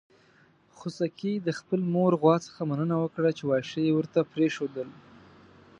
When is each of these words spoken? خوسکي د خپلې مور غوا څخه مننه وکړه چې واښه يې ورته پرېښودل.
خوسکي 0.77 1.33
د 1.47 1.49
خپلې 1.59 1.83
مور 1.93 2.13
غوا 2.21 2.35
څخه 2.45 2.61
مننه 2.69 2.95
وکړه 2.99 3.29
چې 3.37 3.43
واښه 3.45 3.79
يې 3.85 3.91
ورته 3.95 4.19
پرېښودل. 4.33 4.89